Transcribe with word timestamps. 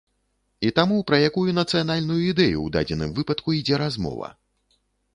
І 0.69 0.71
таму 0.79 0.97
пра 1.11 1.19
якую 1.29 1.43
нацыянальную 1.59 2.19
ідэю 2.31 2.57
ў 2.65 2.67
дадзеным 2.79 3.15
выпадку 3.21 3.57
ідзе 3.63 3.83
размова? 3.87 4.37